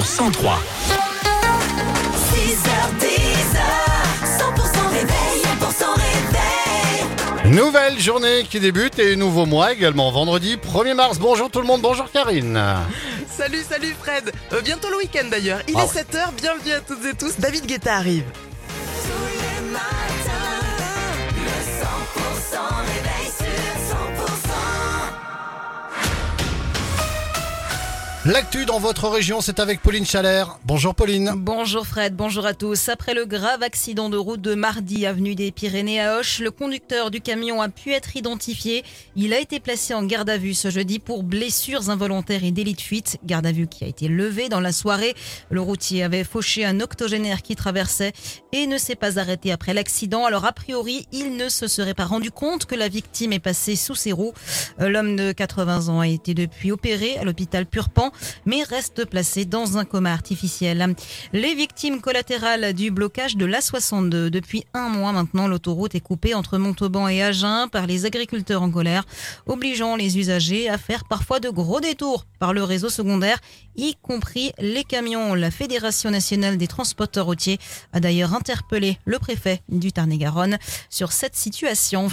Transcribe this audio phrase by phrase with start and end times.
[0.00, 0.58] sur 103.
[2.32, 3.06] 6h10,
[4.24, 5.84] 100% réveil, 100%
[7.44, 7.54] réveil.
[7.54, 11.18] Nouvelle journée qui débute et nouveau mois également vendredi 1er mars.
[11.18, 12.58] Bonjour tout le monde, bonjour Karine.
[13.28, 15.60] Salut, salut Fred Euh, Bientôt le week-end d'ailleurs.
[15.68, 17.38] Il Ah est 7h, bienvenue à toutes et tous.
[17.38, 18.24] David Guetta arrive.
[19.02, 19.10] Tous
[19.62, 20.29] les matins,
[28.32, 30.60] L'actu dans votre région, c'est avec Pauline Chalère.
[30.64, 31.32] Bonjour Pauline.
[31.34, 32.88] Bonjour Fred, bonjour à tous.
[32.88, 37.10] Après le grave accident de route de mardi avenue des Pyrénées à Auch, le conducteur
[37.10, 38.84] du camion a pu être identifié.
[39.16, 42.74] Il a été placé en garde à vue ce jeudi pour blessures involontaires et délit
[42.74, 43.18] de fuite.
[43.24, 45.16] Garde à vue qui a été levée dans la soirée.
[45.50, 48.12] Le routier avait fauché un octogénaire qui traversait
[48.52, 50.24] et ne s'est pas arrêté après l'accident.
[50.24, 53.74] Alors a priori, il ne se serait pas rendu compte que la victime est passée
[53.74, 54.34] sous ses roues.
[54.80, 58.12] Euh, L'homme de 80 ans a été depuis opéré à l'hôpital Purpan
[58.46, 60.94] mais reste placé dans un coma artificiel.
[61.32, 64.28] Les victimes collatérales du blocage de l'A62.
[64.28, 68.70] Depuis un mois maintenant, l'autoroute est coupée entre Montauban et Agen par les agriculteurs en
[68.70, 69.04] colère,
[69.46, 73.38] obligeant les usagers à faire parfois de gros détours par le réseau secondaire,
[73.76, 75.34] y compris les camions.
[75.34, 77.58] La Fédération nationale des transporteurs routiers
[77.92, 82.08] a d'ailleurs interpellé le préfet du Tarn-et-Garonne sur cette situation.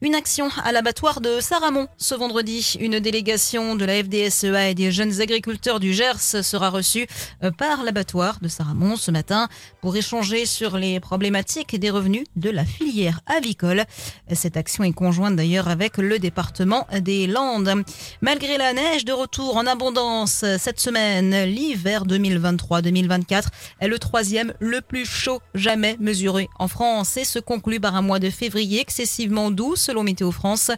[0.00, 2.76] Une action à l'abattoir de Saramon ce vendredi.
[2.80, 5.35] Une délégation de la FDSEA et des jeunes agriculteurs
[5.80, 7.06] du Gers sera reçue
[7.42, 9.48] euh, par l'abattoir de Saramon ce matin
[9.82, 13.84] pour échanger sur les problématiques des revenus de la filière avicole.
[14.32, 17.84] Cette action est conjointe d'ailleurs avec le département des Landes.
[18.22, 23.44] Malgré la neige de retour en abondance cette semaine, l'hiver 2023-2024
[23.80, 28.02] est le troisième le plus chaud jamais mesuré en France et se conclut par un
[28.02, 30.70] mois de février excessivement doux selon Météo France.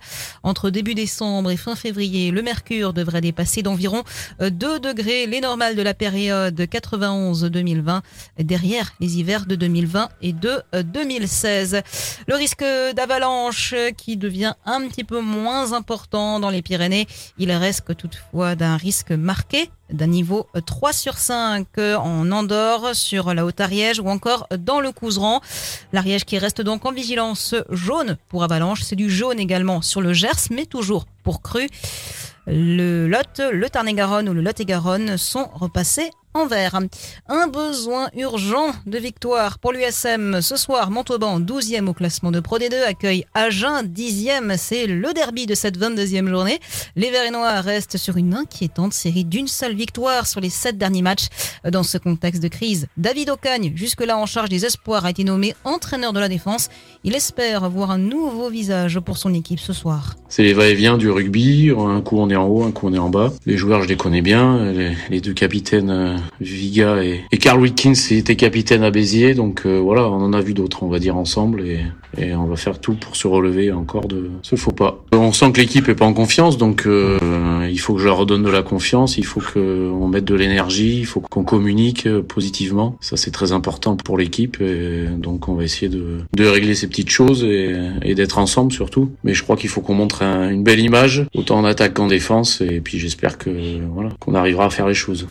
[0.43, 4.03] Entre début décembre et fin février, le mercure devrait dépasser d'environ
[4.51, 8.01] 2 degrés les normales de la période 91-2020
[8.39, 11.83] derrière les hivers de 2020 et de 2016.
[12.27, 17.07] Le risque d'avalanche qui devient un petit peu moins important dans les Pyrénées,
[17.39, 23.45] il reste toutefois d'un risque marqué d'un niveau 3 sur 5 en Andorre, sur la
[23.47, 25.41] Haute-Ariège ou encore dans le Couseran.
[25.93, 30.13] L'Ariège qui reste donc en vigilance jaune pour avalanche, c'est du jaune également sur le
[30.13, 31.69] Gers, mais toujours pour cru.
[32.51, 36.11] Le Lot, le Tarn-et-Garonne ou le Lot-et-Garonne sont repassés
[37.29, 40.41] Un besoin urgent de victoire pour l'USM.
[40.41, 44.57] Ce soir, Montauban, 12e au classement de Pro D2, accueille Agen, 10e.
[44.57, 46.61] C'est le derby de cette 22e journée.
[46.95, 50.79] Les Verts et Noirs restent sur une inquiétante série d'une seule victoire sur les 7
[50.79, 51.27] derniers matchs.
[51.69, 55.57] Dans ce contexte de crise, David Ocagne, jusque-là en charge des espoirs, a été nommé
[55.65, 56.69] entraîneur de la défense.
[57.03, 60.15] Il espère voir un nouveau visage pour son équipe ce soir.
[60.29, 61.73] C'est les va-et-vient du rugby.
[61.77, 63.33] Un coup on est en haut, un coup on est en bas.
[63.45, 64.73] Les joueurs, je les connais bien.
[64.73, 69.35] Les, les deux capitaines, euh, Viga et, et Carl Witkins, étaient capitaines à Béziers.
[69.35, 71.81] Donc euh, voilà, on en a vu d'autres, on va dire ensemble, et,
[72.17, 75.05] et on va faire tout pour se relever encore de ce faux pas.
[75.13, 77.19] On sent que l'équipe est pas en confiance, donc euh,
[77.71, 79.19] il faut que je leur redonne de la confiance.
[79.19, 80.99] Il faut que on mette de l'énergie.
[80.99, 82.97] Il faut qu'on communique euh, positivement.
[83.01, 84.61] Ça, c'est très important pour l'équipe.
[84.61, 88.73] Et donc on va essayer de, de régler ces petites choses et, et d'être ensemble
[88.73, 89.11] surtout.
[89.25, 92.07] Mais je crois qu'il faut qu'on montre un- une belle image, autant en attaque qu'en
[92.07, 92.61] défense.
[92.61, 93.51] Et puis j'espère que
[93.93, 95.27] voilà qu'on arrivera à faire les choses.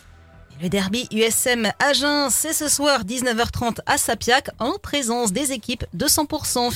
[0.60, 6.06] Le derby USM Agen, c'est ce soir 19h30 à Sapiac en présence des équipes de
[6.06, 6.72] 100%.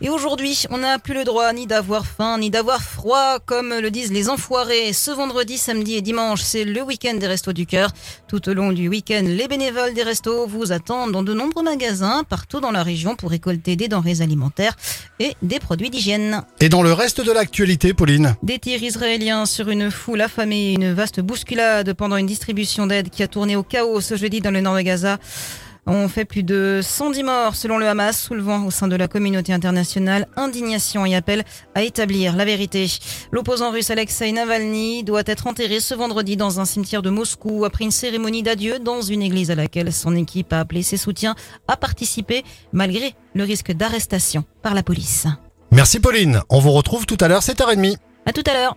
[0.00, 3.90] Et aujourd'hui, on n'a plus le droit ni d'avoir faim ni d'avoir froid comme le
[3.90, 4.94] disent les enfoirés.
[4.94, 7.90] Ce vendredi, samedi et dimanche, c'est le week-end des Restos du Cœur.
[8.26, 12.24] Tout au long du week-end, les bénévoles des restos vous attendent dans de nombreux magasins
[12.26, 14.76] partout dans la région pour récolter des denrées alimentaires
[15.18, 16.42] et des produits d'hygiène.
[16.60, 18.34] Et dans le reste de l'actualité, Pauline?
[18.42, 23.22] Des tirs israéliens sur une foule affamée, une vaste bousculade pendant une distribution d'aide qui
[23.22, 25.18] a tourné au chaos ce jeudi dans le nord de Gaza.
[25.86, 29.52] On fait plus de 110 morts selon le Hamas, soulevant au sein de la communauté
[29.52, 31.42] internationale indignation et appel
[31.74, 32.86] à établir la vérité.
[33.32, 37.84] L'opposant russe Alexei Navalny doit être enterré ce vendredi dans un cimetière de Moscou après
[37.84, 41.34] une cérémonie d'adieu dans une église à laquelle son équipe a appelé ses soutiens
[41.66, 45.26] à participer malgré le risque d'arrestation par la police.
[45.72, 47.96] Merci Pauline, on vous retrouve tout à l'heure 7h30.
[48.26, 48.76] À tout à l'heure.